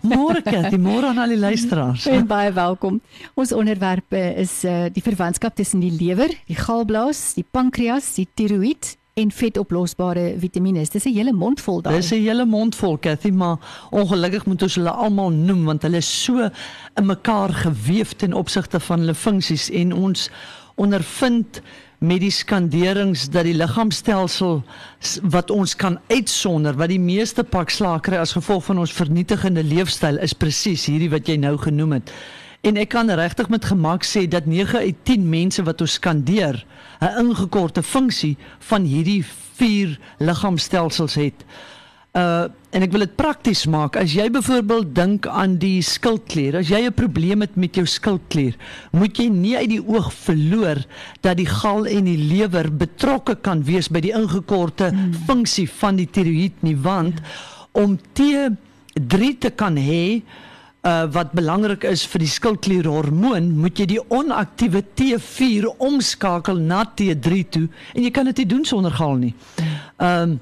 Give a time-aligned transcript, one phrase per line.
[0.00, 2.06] Môre Cathy, môre aan al die luisteraars.
[2.06, 3.00] En baie welkom.
[3.34, 8.28] Ons onderwerp eh, is uh, die verwantskap tussen die lewer, die galblaas, die pankreas, die
[8.34, 10.86] tiroïed en vetoplosbare vitamiene.
[10.88, 11.92] Dis 'n hele mond vol daar.
[11.92, 13.58] Dis 'n hele mond vol Cathy, maar
[13.90, 16.48] ongelukkig moet ons hulle almal noem want hulle is so
[16.96, 20.30] in mekaar geweef ten opsigte van hulle funksies en ons
[20.74, 21.60] ondervind
[22.00, 24.62] met die skanderings dat die liggaamstelsel
[25.32, 29.64] wat ons kan uitsonder wat die meeste pak slaag kry as gevolg van ons vernietigende
[29.64, 32.12] leefstyl is presies hierdie wat jy nou genoem het.
[32.64, 36.64] En ek kan regtig met gemak sê dat 9 uit 10 mense wat ons skandeer
[37.00, 39.24] 'n ingekorte funksie van hierdie
[39.56, 41.44] vier liggaamstelsels het.
[42.16, 43.96] Uh en ek wil dit prakties maak.
[43.98, 48.54] As jy byvoorbeeld dink aan die skildklier, as jy 'n probleem het met jou skildklier,
[48.92, 50.78] moet jy nie uit die oog verloor
[51.20, 55.12] dat die gal en die lewer betrokke kan wees by die ingekorte hmm.
[55.26, 57.82] funksie van die tiroïed nie, want ja.
[57.82, 60.22] om T3 te kan hê
[60.86, 67.42] uh wat belangrik is vir die skildklierhormoon, moet jy die onaktiewe T4 omskakel na T3
[67.50, 69.34] toe en jy kan dit nie doen sonder gal nie.
[69.98, 70.38] Ehm um,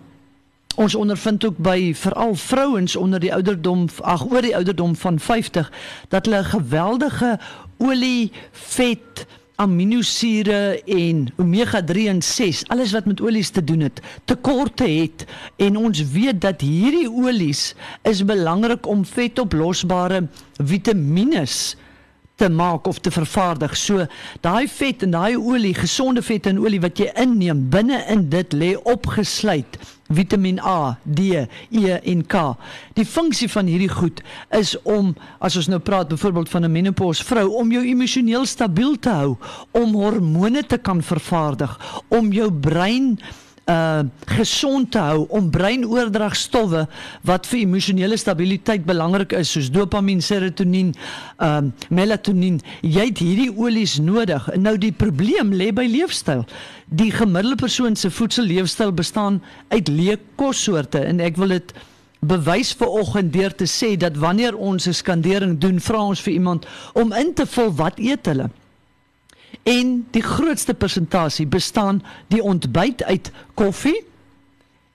[0.79, 5.73] ons ondervind ook by veral vrouens onder die ouderdom ag oor die ouderdom van 50
[6.09, 7.39] dat hulle 'n geweldige
[7.79, 9.27] olie, vet,
[9.59, 15.25] aminosure en omega 3 en 6, alles wat met olies te doen het, tekorte het.
[15.57, 20.29] En ons weet dat hierdie olies is belangrik om vetoplosbare
[20.63, 21.47] vitamiene
[22.39, 23.77] te maak of te vervaardig.
[23.77, 24.07] So
[24.45, 28.55] daai vet en daai olie, gesonde vet en olie wat jy inneem, binne in dit
[28.57, 31.21] lê opgesluit Vitamiin A, D,
[31.69, 32.45] E en K.
[32.97, 34.23] Die funksie van hierdie goed
[34.57, 35.13] is om
[35.45, 39.37] as ons nou praat byvoorbeeld van 'n menopause vrou om jou emosioneel stabiel te hou,
[39.71, 41.79] om hormone te kan vervaardig,
[42.09, 43.19] om jou brein
[43.69, 44.05] uh
[44.39, 46.85] gesond te hou om breinoordragstowwe
[47.27, 50.93] wat vir emosionele stabiliteit belangrik is soos dopamien, serotonien,
[51.43, 52.61] um uh, melatonien.
[52.83, 54.47] Jy het hierdie olies nodig.
[54.57, 56.47] Nou die probleem lê by leefstyl.
[56.89, 61.75] Die gemiddelde persoon se voedselleefstyl bestaan uit leë kossoorte en ek wil dit
[62.21, 66.33] bewys vir oggend deur te sê dat wanneer ons 'n skandering doen, vra ons vir
[66.33, 68.51] iemand om in te vul wat eet hulle
[69.69, 72.01] en die grootste persentasie bestaan
[72.33, 74.01] die ontbyt uit koffie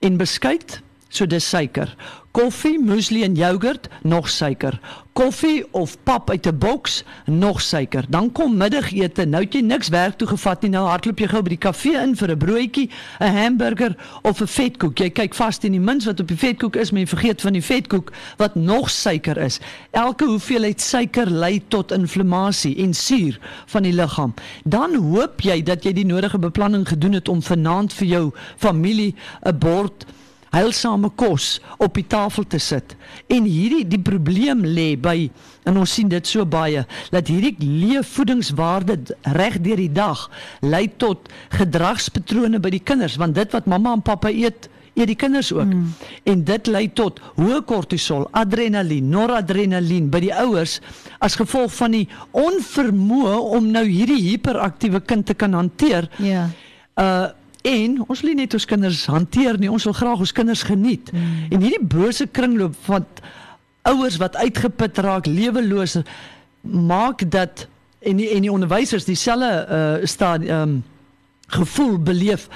[0.02, 1.94] en beskuit, so dis suiker.
[2.34, 4.80] Koffie, muesli en jogurt, nog suiker.
[5.12, 8.04] Koffie of pap uit 'n boks, nog suiker.
[8.08, 9.24] Dan kom middagete.
[9.24, 10.70] Nou het jy niks werk toe gevat nie.
[10.70, 12.90] Nou hardloop jy gou by die kafee in vir 'n broodjie,
[13.20, 14.98] 'n hamburger of 'n vetkoek.
[14.98, 17.52] Jy kyk vas teen die mins wat op die vetkoek is, maar jy vergeet van
[17.52, 19.60] die vetkoek wat nog suiker is.
[19.90, 24.34] Elke hoeveelheid suiker lei tot inflammasie en suur van die liggaam.
[24.64, 29.14] Dan hoop jy dat jy die nodige beplanning gedoen het om vanaand vir jou familie
[29.42, 30.04] 'n bord
[30.54, 32.96] heilsame kos op die tafel te sit.
[33.32, 35.28] En hierdie die probleem lê by
[35.68, 36.84] en ons sien dit so baie
[37.14, 38.98] dat hierdie leefvoedingswaarde
[39.36, 40.28] reg deur die dag
[40.62, 45.18] lei tot gedragspatrone by die kinders want dit wat mamma en pappa eet eet die
[45.18, 45.66] kinders ook.
[45.66, 45.92] Mm.
[46.30, 50.78] En dit lei tot hoë kortisol, adrenalien, noradrenalien by die ouers
[51.24, 56.10] as gevolg van die onvermoë om nou hierdie hiperaktiewe kind te kan hanteer.
[56.22, 56.50] Ja.
[56.94, 57.32] Uh
[57.64, 61.08] En ons wil net ons kinders hanteer nie, ons wil graag ons kinders geniet.
[61.12, 61.46] Mm.
[61.48, 63.06] En hierdie bose kringloop van
[63.88, 66.04] ouers wat uitgeput raak, lewelose
[66.60, 67.66] maak dat
[68.04, 70.76] en die, en die onderwysers dieselfde uh staan um
[71.56, 72.48] gevoel beleef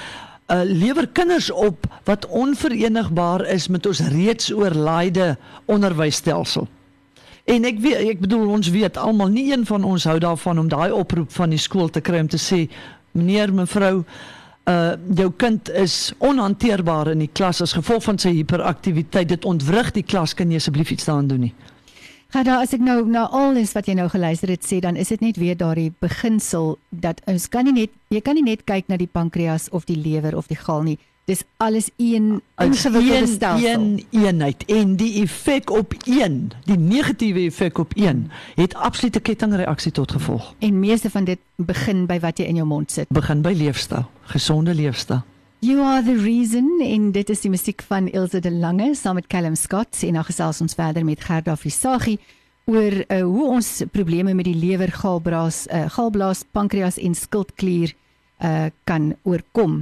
[0.52, 6.68] uh lewer kinders op wat onverenigbaar is met ons reeds oorlaaide onderwysstelsel.
[7.48, 10.68] En ek weet ek bedoel ons weet almal nie een van ons hou daarvan om
[10.68, 12.66] daai oproep van die skool te kry om te sê
[13.16, 14.36] meneer mevrou uh
[15.14, 19.28] jou kind is onhanteerbaar in die klas as gevolg van sy hiperaktiwiteit.
[19.28, 20.34] Dit ontwrig die klas.
[20.34, 21.54] Kan jy asseblief iets daaraan doen nie?
[22.28, 25.22] Gada, as ek nou na alles wat jy nou geluister het sê, dan is dit
[25.24, 28.98] net weer daardie beginsel dat ons kan nie net jy kan nie net kyk na
[29.00, 30.98] die pankreas of die lewer of die gal nie.
[31.28, 33.80] Dis alles een ingewikkelde stelsel.
[33.80, 39.92] Een eenheid en die effek op een, die negatiewe effek op een, het absolute kettingreaksie
[39.92, 40.54] tot gevolg.
[40.58, 43.08] En meeste van dit begin by wat jy in jou mond sit.
[43.12, 45.24] Begin by leefstyl, gesonde leefstyl.
[45.60, 49.26] You are the reason en dit is die musiek van Ilse de Lange saam met
[49.26, 52.18] Callum Scott en nou gesels ons verder met Gerda Visagie
[52.68, 57.94] oor uh, hoe ons probleme met die lewer, galblaas, uh, galblaas, pankreas en skildklier
[58.44, 59.80] uh, kan oorkom.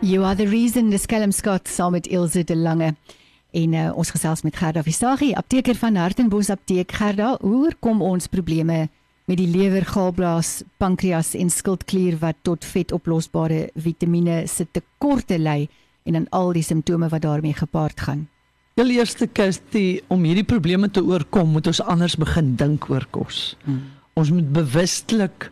[0.00, 2.94] You are the reason the Skelm Scott saam met Ilse de Lange
[3.50, 6.92] en uh, ons gesels met Gerda Visagie, apteker van Hartenbos Apteek.
[6.92, 8.86] Gerda, hoe kom ons probleme
[9.28, 15.68] met die lewer, galblaas, pankreas en skildklier wat tot vetoplosbare vitamiene se tekorte lei
[16.08, 18.26] en dan al die simptome wat daarmee gepaard gaan.
[18.78, 23.56] Die eerste kwessie om hierdie probleme te oorkom, moet ons anders begin dink oor kos.
[23.66, 23.82] Hmm.
[24.16, 25.50] Ons moet bewustelik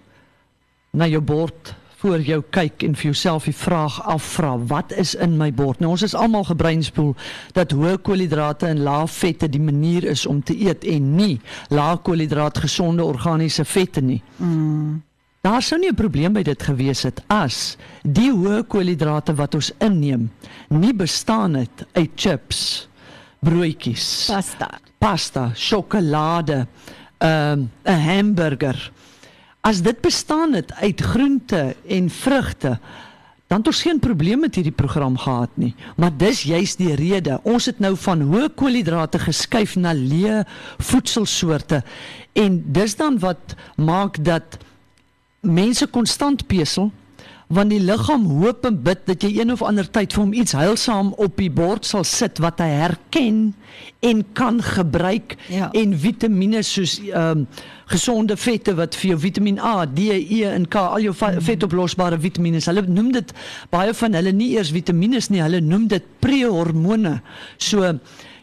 [0.97, 1.75] na jou bord
[2.07, 5.81] voor jou kyk en vir jouself die vraag afvra, wat is in my bord?
[5.83, 7.15] Nou ons is almal gebreinspoel
[7.57, 11.41] dat hoë koolhidrate en lae vette die manier is om te eet en nie
[11.75, 14.21] lae koolhidraat gesonde organiese vette nie.
[14.37, 15.03] Mm.
[15.47, 19.73] Daar sou nie 'n probleem by dit gewees het as die hoë koolhidrate wat ons
[19.79, 20.31] inneem
[20.69, 22.89] nie bestaan het uit chips,
[23.41, 26.67] broodjies, pasta, pasta, sjokolade,
[27.19, 28.93] ehm, 'n um, hamburger
[29.67, 32.79] as dit bestaan het uit groente en vrugte
[33.47, 35.75] dan het ons geen probleem met hierdie program gehad nie.
[35.97, 37.39] Maar dis juist die rede.
[37.47, 40.41] Ons het nou van hoë koolhidrate geskuif na leë
[40.83, 41.83] voedselsoorte.
[42.35, 44.59] En dis dan wat maak dat
[45.41, 46.91] mense konstant pesel
[47.47, 50.57] want die liggaam hoop en bid dat jy een of ander tyd vir hom iets
[50.57, 53.41] heilsaam op die bord sal sit wat hy herken
[54.03, 55.71] en kan gebruik ja.
[55.71, 57.49] en vitamiene soos ehm um,
[57.87, 61.43] gesonde vette wat vir jou Vitamiin A, D, E en K al jou mm.
[61.47, 62.59] vetoplosbare vitamiene.
[62.59, 63.31] Hulle noem dit
[63.71, 67.21] baie van hulle nie eers vitamiene nie, hulle noem dit prehormone.
[67.63, 67.95] So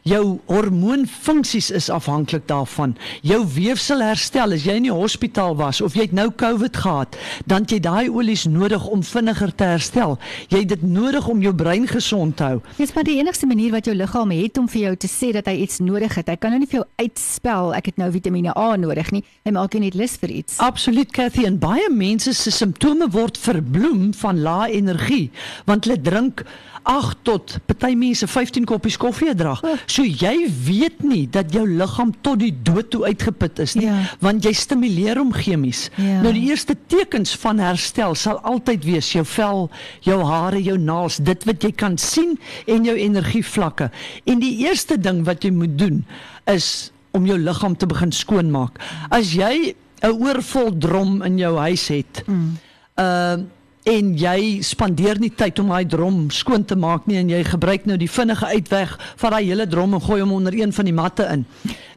[0.07, 2.95] jou hormoonfunksies is afhanklik daarvan.
[3.21, 7.17] Jou weefsel herstel as jy in die hospitaal was of jy het nou COVID gehad,
[7.50, 10.17] dan jy daai olies nodig om vinniger te herstel.
[10.51, 12.59] Jy het dit nodig om jou brein gesond te hou.
[12.77, 15.47] Dis maar die enigste manier wat jou liggaam het om vir jou te sê dat
[15.51, 16.29] hy iets nodig het.
[16.29, 19.23] Hy kan nou nie vir jou uitspel ek het nou Vitamiene A nodig nie.
[19.47, 20.59] Hy maak jou net lus vir iets.
[20.63, 25.29] Absoluut Cathy en baie mense se simptome word verbloem van lae energie
[25.67, 26.44] want hulle drink
[26.83, 29.55] 8 tot party mense 15 koppies koffie dra.
[29.94, 34.00] So jy weet nie dat jou liggaam tot die dood toe uitgeput is nie, ja.
[34.24, 35.86] want jy stimuleer hom chemies.
[36.01, 36.22] Ja.
[36.24, 39.68] Nou die eerste tekens van herstel sal altyd wees jou vel,
[40.07, 42.34] jou hare, jou naels, dit wat jy kan sien
[42.66, 43.92] en jou energievlakke.
[44.25, 46.01] En die eerste ding wat jy moet doen
[46.50, 48.81] is om jou liggaam te begin skoonmaak.
[49.13, 52.57] As jy 'n oorvol drom in jou huis het, mm.
[52.98, 53.52] uh
[53.83, 57.88] en jy spandeer nie tyd om daai drom skoon te maak nie en jy gebruik
[57.89, 60.95] nou die vinnige uitweg van daai hele drom en gooi hom onder een van die
[60.95, 61.44] matte in.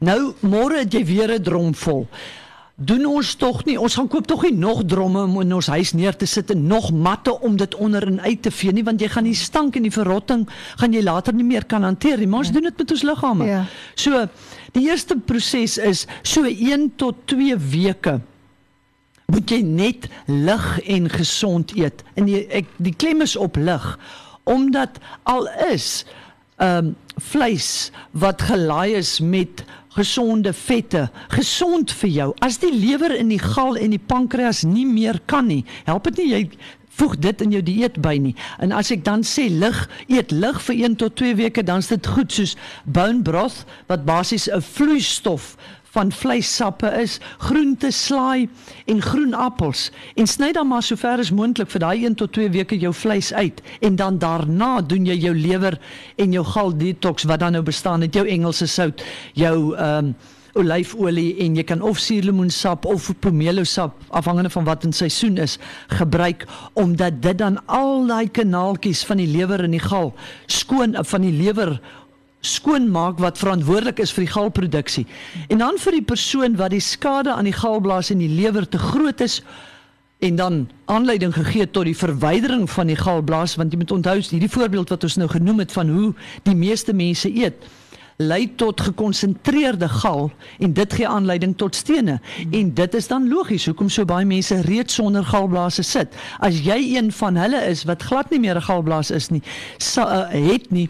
[0.00, 2.06] Nou môre het jy weer 'n drom vol.
[2.76, 5.92] Doen ons tog nie, ons gaan koop tog nie nog dromme om in ons huis
[5.92, 9.00] neer te sit en nog matte om dit onder en uit te vee nie want
[9.00, 12.26] jy gaan die stank en die verrotting gaan jy later nie meer kan hanteer nie.
[12.26, 12.52] Maar ons ja.
[12.52, 13.44] doen dit met ons liggame.
[13.46, 13.64] Ja.
[13.94, 14.26] So
[14.72, 18.20] die eerste proses is so 1 tot 2 weke
[19.32, 22.04] moet jy net lig en gesond eet.
[22.14, 23.98] En die, ek die klem is op lig
[24.46, 26.04] omdat al is
[26.62, 29.64] ehm um, vleis wat gelaai is met
[29.96, 32.26] gesonde vette, gesond vir jou.
[32.44, 36.20] As die lewer en die gal en die pankreas nie meer kan nie, help dit
[36.20, 36.42] nie jy
[36.96, 38.34] voeg dit in jou dieet by nie.
[38.62, 39.76] En as ek dan sê lig,
[40.12, 44.06] eet lig vir 1 tot 2 weke, dan is dit goed soos bone broth wat
[44.08, 45.56] basies 'n vloeistof
[45.96, 47.16] van vleissappe is,
[47.48, 48.48] groente slaai
[48.86, 49.88] en groen appels.
[50.14, 53.32] En sny dan maar sover as moontlik vir daai 1 tot 2 weke jou vleis
[53.32, 55.78] uit en dan daarna doen jy jou lewer
[56.20, 59.04] en jou gal detox wat dan nou bestaan uit jou Engelse sout,
[59.34, 60.16] jou ehm um,
[60.56, 65.58] olyfolie en jy kan of suurlemoensap of pomelosap afhangende van wat in seisoen is
[65.98, 66.46] gebruik
[66.80, 70.14] omdat dit dan al daai kanaaltjies van die lewer en die gal
[70.46, 71.76] skoon van die lewer
[72.46, 75.06] skoonmaak wat verantwoordelik is vir die galproduksie.
[75.48, 78.78] En dan vir die persoon wat die skade aan die galblaas en die lewer te
[78.78, 79.42] groot is
[80.18, 84.52] en dan aanleiding gegee tot die verwydering van die galblaas want jy moet onthou hierdie
[84.52, 86.12] voorbeeld wat ons nou genoem het van hoe
[86.48, 87.66] die meeste mense eet
[88.16, 92.16] lei tot gekonsentreerde gal en dit gee aanleiding tot stene
[92.50, 96.78] en dit is dan logies hoekom so baie mense reeds sonder galblase sit as jy
[96.96, 99.42] een van hulle is wat glad nie meer 'n galblaas is nie
[99.78, 100.88] sa, uh, het nie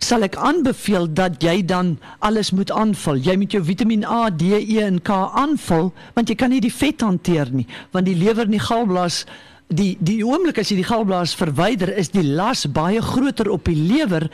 [0.00, 3.20] sal ek aanbeveel dat jy dan alles moet aanvul.
[3.20, 6.72] Jy moet jou Vitamiin A, D, E en K aanvul want jy kan nie die
[6.72, 9.24] vet hanteer nie want die lewer en die galblaas
[9.70, 13.76] die die oomblik as jy die galblaas verwyder is die las baie groter op die
[13.78, 14.26] lewer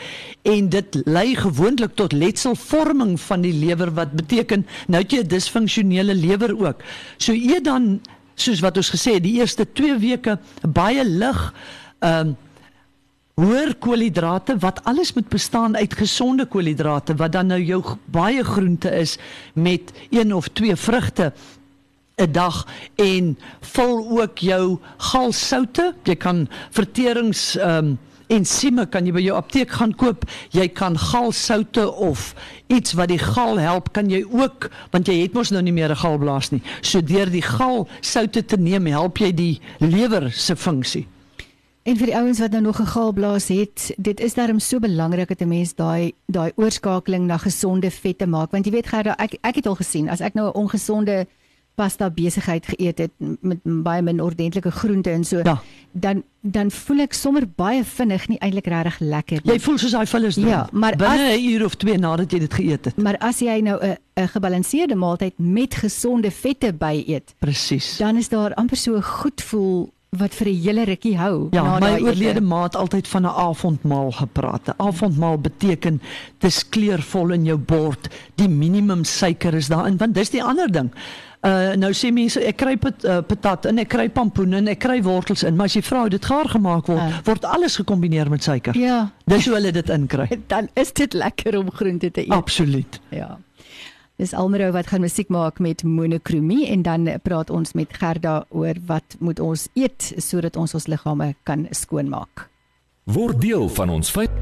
[0.49, 5.29] en dit lei gewoonlik tot letselvorming van die lewer wat beteken nou het jy 'n
[5.29, 6.81] disfunksionele lewer ook.
[7.19, 8.01] So eet dan
[8.35, 11.53] soos wat ons gesê het die eerste 2 weke baie lig
[12.01, 12.37] ehm um,
[13.37, 18.89] hoër koolhidrate wat alles moet bestaan uit gesonde koolhidrate wat dan nou jou baie groente
[18.89, 19.19] is
[19.53, 21.33] met een of twee vrugte
[22.17, 29.13] 'n dag en vul ook jou galsoute jy kan verterings ehm um, ensieme kan jy
[29.13, 30.25] by jou apteek gaan koop.
[30.51, 32.35] Jy kan galsoute of
[32.67, 35.91] iets wat die gal help kan jy ook want jy het mos nou nie meer
[35.91, 36.63] 'n galblaas nie.
[36.81, 41.07] So deur die galsoute te neem help jy die lewer se funksie
[41.87, 45.29] En vir die ouens wat nou nog 'n galblaas het, dit is daarom so belangrik
[45.29, 49.39] dat 'n mens daai daai oorskakeling na gesonde vette maak want jy weet Gerda, ek
[49.41, 51.27] ek het al gesien as ek nou 'n ongesonde
[51.75, 55.61] pasta besigheid geëet het met baie min ordentlike groente en so Ja.
[55.93, 59.53] dan dan voel ek sommer baie vinnig nie eintlik regtig lekker nie.
[59.53, 60.47] Jy voel soos daai vullis doen.
[60.49, 62.97] Ja, maar binne 'n uur of 2 nadat jy dit geëet het.
[62.97, 67.97] Maar as jy nou 'n 'n gebalanseerde maaltyd met gesonde vette by eet, Presies.
[67.99, 71.79] dan is daar amper so 'n goed voel wat vir 'n hele rukkie hou Ja,
[71.79, 74.69] my oorlede ma het altyd van 'n avondmaal gepraat.
[74.69, 76.01] 'n Avondmaal beteken
[76.39, 78.09] dis kleurvol in jou bord.
[78.35, 80.91] Die minimum suiker is daarin want dis die ander ding.
[81.43, 84.79] Uh nou sê mense ek kry pat, uh, patat en ek kry pampoen en ek
[84.79, 87.21] kry wortels in, maar as jy vra hoe dit gaar gemaak word, Ah.
[87.25, 88.75] word alles gekombineer met suiker.
[88.77, 90.29] Ja, Dis hoe hulle dit inkry.
[90.49, 92.31] dan is dit lekker om groente te eet.
[92.31, 93.01] Absoluut.
[93.11, 93.39] Ja.
[94.17, 98.79] Dis Almero wat gaan musiek maak met monokromie en dan praat ons met Gerda oor
[98.89, 102.47] wat moet ons eet sodat ons ons liggame kan skoonmaak.
[103.13, 104.33] Word deel van ons feit.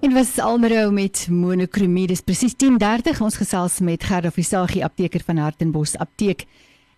[0.00, 2.06] En was Almero met monokromie.
[2.06, 3.20] Dis presies 10:30.
[3.20, 6.46] Ons gesels met Gerda Visagie, apteker van Hartenbos Apteek.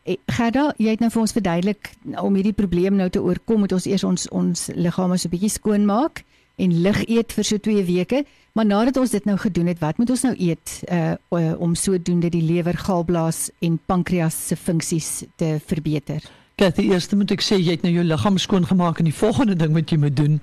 [0.04, 1.90] Eh, Gerda, jy het nou vir ons verduidelik
[2.22, 5.50] om hierdie probleem nou te oorkom, moet ons eers ons ons liggame so 'n bietjie
[5.50, 6.24] skoonmaak
[6.60, 8.24] en lig eet vir so 2 weke.
[8.52, 11.14] Maar nadat ons dit nou gedoen het, wat moet ons nou eet uh,
[11.62, 16.26] om sodoende die lewer, galblaas en pankreas se funksies te verbeter?
[16.60, 19.54] Kathy, eerste moet ek sê jy het nou jou liggaam skoon gemaak en die volgende
[19.56, 20.34] ding wat jy moet doen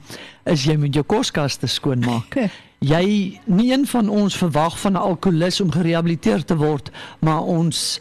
[0.50, 2.40] is jy moet jou koskaste skoonmaak.
[2.80, 3.04] jy
[3.46, 8.00] nie een van ons verwag van 'n alkolikus om gerehabiliteer te word, maar ons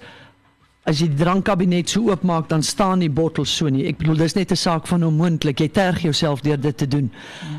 [0.86, 3.86] as jy die drankkabinet so oopmaak dan staan die bottels so nie.
[3.90, 5.58] Ek bedoel dis net 'n saak van onmoontlik.
[5.60, 7.10] Jy terg jouself deur dit te doen.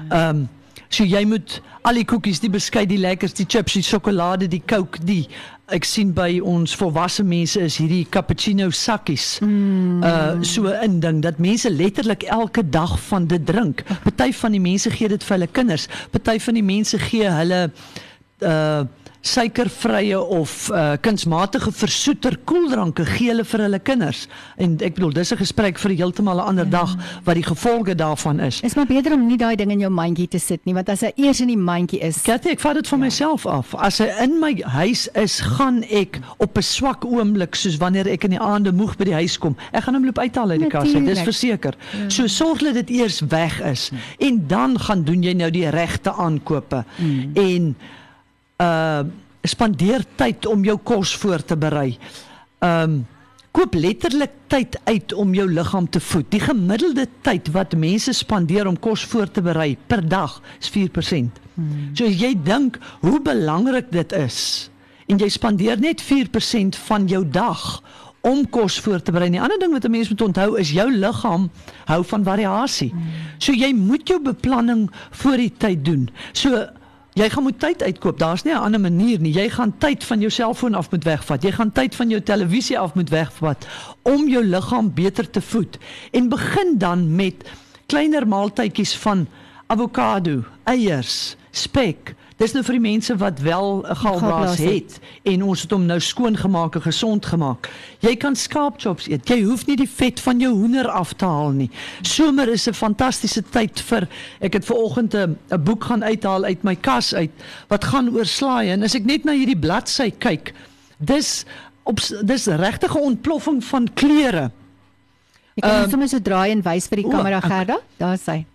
[0.10, 0.50] Ehm um,
[0.90, 4.62] so jy moet al die koekies, die beskuit, die lekkers, die chips, die sjokolade, die
[4.66, 5.28] Coke, die
[5.68, 9.40] ek sien by ons volwasse mense is hierdie cappuccino sakkies.
[9.44, 10.04] Mm.
[10.04, 13.84] Uh so 'n inding dat mense letterlik elke dag van dit drink.
[14.04, 15.88] Party van die mense gee dit vir hulle kinders.
[16.12, 17.72] Party van die mense gee hulle
[18.40, 18.86] uh
[19.22, 24.28] suikervrye of uh kunsmatige versoeter koeldranke gee hulle vir hulle kinders.
[24.58, 26.72] En ek bedoel dis 'n gesprek vir heeltemal 'n ander ja.
[26.72, 28.62] dag wat die gevolge daarvan is.
[28.62, 31.02] Is maar beter om nie daai ding in jou mandjie te sit nie, want as
[31.02, 33.06] hy eers in die mandjie is, Kathy, ek vat dit van ja.
[33.06, 33.76] myself af.
[33.76, 38.24] As hy in my huis is, gaan ek op 'n swak oomblik soos wanneer ek
[38.24, 39.56] in die aande moeg by die huis kom.
[39.72, 41.76] Ek gaan hom loop uithaal uit die kas, dis verseker.
[41.94, 42.10] Ja.
[42.10, 46.14] So sorg dat dit eers weg is en dan gaan doen jy nou die regte
[46.14, 46.84] aankope.
[46.98, 47.32] Mm.
[47.36, 47.76] En
[48.58, 49.06] uh
[49.48, 51.98] spandeer tyd om jou kos voor te berei.
[52.60, 53.06] Um
[53.58, 56.28] koop letterlik tyd uit om jou liggaam te voed.
[56.30, 61.40] Die gemiddelde tyd wat mense spandeer om kos voor te berei per dag is 4%.
[61.56, 61.88] Hmm.
[61.98, 64.70] So as jy dink hoe belangrik dit is
[65.08, 67.64] en jy spandeer net 4% van jou dag
[68.28, 69.32] om kos voor te berei.
[69.32, 71.50] Die ander ding wat 'n mens moet onthou is jou liggaam
[71.86, 72.92] hou van variasie.
[72.92, 73.10] Hmm.
[73.38, 76.10] So jy moet jou beplanning voor die tyd doen.
[76.34, 76.68] So
[77.18, 78.20] Jy gaan moet tyd uitkoop.
[78.20, 79.34] Daar's nie 'n ander manier nie.
[79.34, 81.44] Jy gaan tyd van jou selfoon af moet wegvat.
[81.44, 83.68] Jy gaan tyd van jou televisie af moet wegvat
[84.02, 85.78] om jou liggaam beter te voed.
[86.12, 87.50] En begin dan met
[87.86, 89.28] kleiner maaltydjies van
[89.68, 92.16] avokado, eiers, spek.
[92.38, 94.70] Dis nou vir die mense wat wel 'n galblaas het.
[94.70, 95.00] het
[95.34, 97.70] en ons het hom nou skoon gemaak en gesond gemaak.
[98.00, 99.28] Jy kan skaapchops eet.
[99.28, 101.70] Jy hoef nie die vet van jou hoender af te haal nie.
[102.02, 104.08] Somer is 'n fantastiese tyd vir
[104.40, 107.32] ek het ver oggend 'n boek gaan uithaal uit my kas uit
[107.68, 110.54] wat gaan oor slaai en as ek net na hierdie bladsy kyk,
[111.00, 111.46] dis
[111.84, 114.52] op dis regtig 'n ontploffing van kleure.
[115.56, 117.80] Ek kan um, sommer so draai en wys vir die kamera Gerda.
[117.98, 118.46] Daar's hy.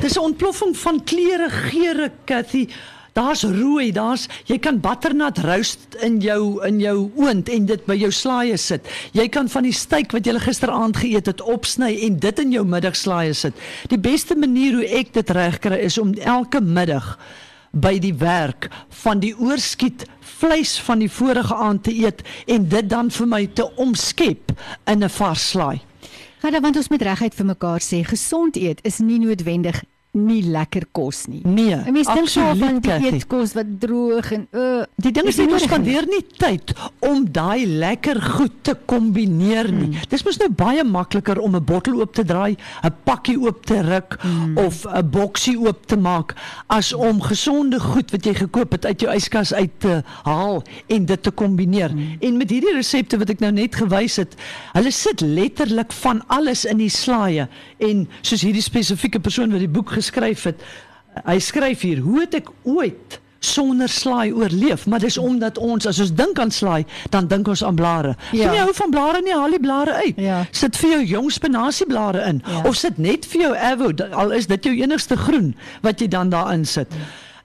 [0.00, 2.68] Dis 'n ontploffing van kleure, geure, Cathy.
[3.12, 7.94] Daar's rooi, daar's jy kan butternut roast in jou in jou oond en dit by
[7.94, 8.88] jou slaaie sit.
[9.12, 12.64] Jy kan van die steak wat jy gisteraand geëet het opsny en dit in jou
[12.64, 13.52] middagslaaie sit.
[13.88, 17.18] Die beste manier hoe ek dit regkry is om elke middag
[17.70, 18.70] by die werk
[19.02, 23.46] van die oorskiet vleis van die vorige aand te eet en dit dan vir my
[23.46, 25.89] te omskep in 'n vars slaai.
[26.40, 30.88] Gerda, want ons moet reguit vir mekaar sê, gesond eet is nie noodwendig nie lekker
[30.92, 31.40] kos nie.
[31.46, 33.10] Nee, Mens dink so van Cathy.
[33.10, 35.68] dieetkos wat droog en uh Die ding is nodig nie.
[35.68, 39.86] spandeer nie tyd om daai lekker goed te kombineer nie.
[39.92, 40.08] Mm.
[40.08, 43.80] Dis mos nou baie makliker om 'n bottel oop te draai, 'n pakkie oop te
[43.82, 44.58] ruk mm.
[44.58, 46.34] of 'n boksie oop te maak
[46.66, 51.04] as om gesonde goed wat jy gekoop het uit jou yskas uit te haal en
[51.06, 51.90] dit te kombineer.
[51.94, 52.16] Mm.
[52.20, 54.34] En met hierdie resepte wat ek nou net gewys het,
[54.72, 57.48] hulle sit letterlik van alles in die slaaie
[57.78, 60.62] en soos hierdie spesifieke persoon wat die boek geskryf het,
[61.26, 66.00] hy skryf hier, hoe het ek ooit sonder slaai oorleef, maar dis omdat ons as
[66.04, 68.12] ons dink aan slaai, dan dink ons aan blare.
[68.36, 68.50] Ja.
[68.52, 70.20] Jy hou van blare nie, haal die blare uit.
[70.20, 70.42] Ja.
[70.52, 72.62] Sit vir jou jong spinasieblare in Ja.
[72.68, 76.28] of sit net vir jou avo, al is dit jou enigste groen wat jy dan
[76.30, 76.92] daarin sit.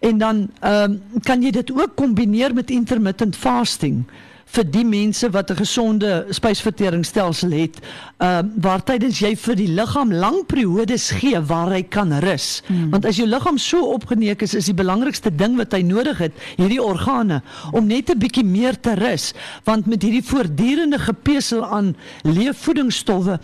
[0.04, 4.04] En dan ehm um, kan jy dit ook kombineer met intermittent fasting
[4.46, 7.80] vir die mense wat 'n gesonde spysverteringsstelsel het,
[8.18, 12.62] ehm uh, waar tydens jy vir die liggaam lang periodes gee waar hy kan rus.
[12.68, 12.90] Hmm.
[12.90, 16.34] Want as jou liggaam so opgeneek is, is die belangrikste ding wat hy nodig het,
[16.58, 19.34] hierdie organe om net 'n bietjie meer te rus,
[19.64, 23.40] want met hierdie voortdurende gepesel aan leefvoedingsstowwe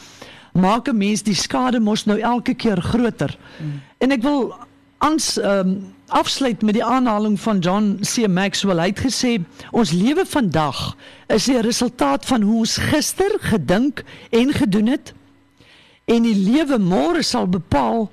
[0.53, 3.37] maak 'n mens die skade mos nou elke keer groter.
[3.57, 3.81] Hmm.
[3.97, 4.53] En ek wil
[4.97, 8.79] ans ehm um, afsluit met die aanhaling van John C Maxwell.
[8.79, 9.31] Hy het gesê
[9.71, 10.95] ons lewe vandag
[11.31, 15.13] is die resultaat van hoe ons gister gedink en gedoen het
[16.11, 18.09] en die lewe môre sal bepaal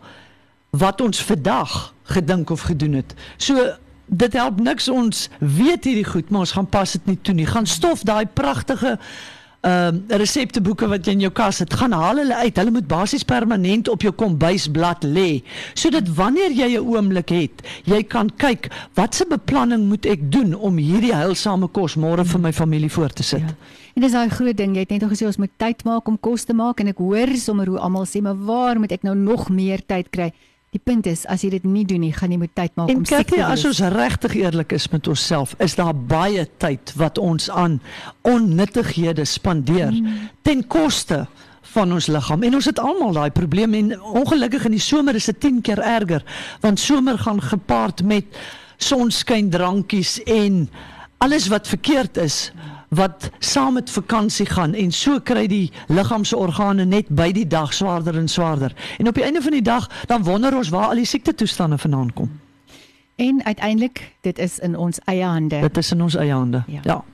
[0.70, 3.14] wat ons vandag gedink of gedoen het.
[3.36, 3.74] So
[4.06, 7.48] dit help niks ons weet hierdie goed, maar ons gaan pas dit nie toe nie.
[7.48, 8.96] Gaan stof daai pragtige
[9.60, 12.56] ehm uh, resepteboeke wat jy in jou kas het, gaan haal hulle uit.
[12.56, 15.42] Hulle moet basies permanent op jou kombuisblad lê,
[15.74, 20.76] sodat wanneer jy 'n oomblik het, jy kan kyk watse beplanning moet ek doen om
[20.76, 23.40] hierdie heilsame kos môre vir my familie voor te sit.
[23.40, 23.56] Ja.
[23.94, 26.18] En dis daai groot ding, jy het net al gesê ons moet tyd maak om
[26.20, 29.14] kos te maak en ek hoor sommer hoe almal sê, maar waar moet ek nou
[29.16, 30.32] nog meer tyd kry?
[30.76, 33.00] Die punt is as jy dit nie doen nie, gaan jy moet tyd maak En
[33.00, 33.70] om kyk te jy as wees.
[33.70, 37.78] ons regtig eerlik is met onsself, is daar baie tyd wat ons aan
[38.28, 40.28] onnuttighede spandeer mm.
[40.44, 41.24] ten koste
[41.72, 42.44] van ons liggaam.
[42.44, 45.80] En ons het almal daai probleem en ongelukkig in die somer is dit 10 keer
[45.80, 46.24] erger
[46.60, 48.40] want somer gaan gepaard met
[48.76, 50.66] sonskyn drankies en
[51.24, 52.50] alles wat verkeerd is
[52.88, 57.46] wat saam met vakansie gaan en so kry die liggaam se organe net by die
[57.46, 58.74] dag swaarder en swaarder.
[58.98, 61.78] En op die einde van die dag dan wonder ons waar al die siekte toestande
[61.78, 62.30] vandaan kom.
[63.16, 65.60] En uiteindelik, dit is in ons eie hande.
[65.60, 66.62] Dit is in ons eie hande.
[66.66, 66.80] Ja.
[66.82, 67.04] Ja.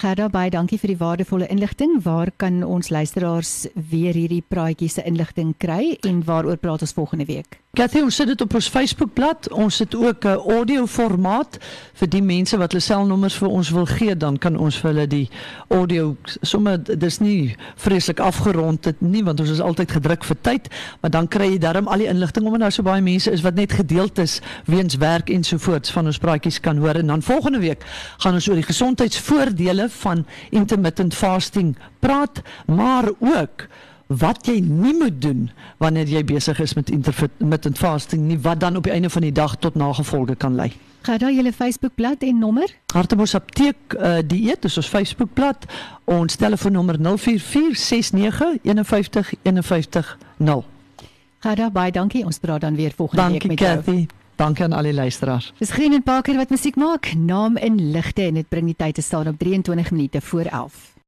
[0.00, 1.98] Gerda, baie dankie vir die waardevolle inligting.
[2.02, 7.28] Waar kan ons luisteraars weer hierdie praatjies se inligting kry en waaroor praat ons volgende
[7.28, 7.62] week?
[7.72, 9.46] Cathy, ons sit dit op ons Facebookblad.
[9.56, 11.56] Ons het ook 'n audio formaat
[11.94, 15.06] vir die mense wat hulle selnommers vir ons wil gee, dan kan ons vir hulle
[15.06, 15.28] die
[15.68, 20.68] audio sommer dis nie vreeslik afgerond dit nie want ons is altyd gedruk vir tyd,
[21.00, 23.54] maar dan kry jy darm al die inligting omdat daar so baie mense is wat
[23.54, 27.84] net gedeeld is weens werk ensovoorts van ons praatjies kan hoor en dan volgende week
[28.18, 33.68] gaan ons oor die gesondheidsvoordele van intermittent fasting praat, maar ook
[34.06, 38.76] wat jy nie moet doen wanneer jy besig is met intermittent fasting nie wat dan
[38.76, 40.72] op die einde van die dag tot nagevolge kan lei.
[41.02, 42.74] Gerda, julle Facebookblad en nommer?
[42.94, 45.66] Hartebos apteek uh, dieet is ons Facebookblad.
[46.04, 47.06] Ons telefoonnommer 0446915150.
[51.42, 52.24] Gerda, baie dankie.
[52.24, 53.76] Ons praat dan weer volgende Dankie week met jou.
[53.76, 54.21] Cathy.
[54.42, 55.52] Dankie aan al die luisteraars.
[55.58, 58.94] Dis Green en Parker wat musiek maak, naam in ligte en dit bring die tyd
[58.98, 61.01] te staan op 23 minute voor 11.